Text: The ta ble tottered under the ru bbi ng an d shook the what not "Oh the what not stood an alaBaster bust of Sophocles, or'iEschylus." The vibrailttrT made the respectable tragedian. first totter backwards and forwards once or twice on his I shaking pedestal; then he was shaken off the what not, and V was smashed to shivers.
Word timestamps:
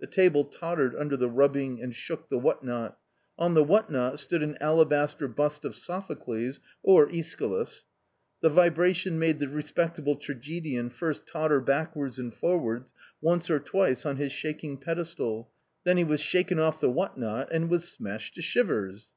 The 0.00 0.08
ta 0.08 0.28
ble 0.28 0.46
tottered 0.46 0.96
under 0.96 1.16
the 1.16 1.28
ru 1.30 1.46
bbi 1.48 1.62
ng 1.64 1.80
an 1.80 1.90
d 1.90 1.94
shook 1.94 2.28
the 2.28 2.40
what 2.40 2.64
not 2.64 2.98
"Oh 3.38 3.52
the 3.54 3.62
what 3.62 3.88
not 3.88 4.18
stood 4.18 4.42
an 4.42 4.58
alaBaster 4.60 5.28
bust 5.32 5.64
of 5.64 5.76
Sophocles, 5.76 6.58
or'iEschylus." 6.82 7.84
The 8.40 8.50
vibrailttrT 8.50 9.12
made 9.12 9.38
the 9.38 9.46
respectable 9.46 10.16
tragedian. 10.16 10.90
first 10.90 11.24
totter 11.24 11.60
backwards 11.60 12.18
and 12.18 12.34
forwards 12.34 12.92
once 13.20 13.48
or 13.48 13.60
twice 13.60 14.04
on 14.04 14.16
his 14.16 14.32
I 14.32 14.34
shaking 14.34 14.76
pedestal; 14.76 15.52
then 15.84 15.98
he 15.98 16.02
was 16.02 16.20
shaken 16.20 16.58
off 16.58 16.80
the 16.80 16.90
what 16.90 17.16
not, 17.16 17.52
and 17.52 17.66
V 17.66 17.70
was 17.70 17.88
smashed 17.88 18.34
to 18.34 18.42
shivers. 18.42 19.14